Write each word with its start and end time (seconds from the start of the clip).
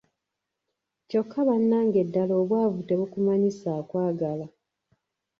Kyokka 1.09 1.39
bannange 1.47 1.99
ddala 2.07 2.33
obwavu 2.41 2.79
tebukumanyisa 2.87 3.67
akwagala. 3.81 4.45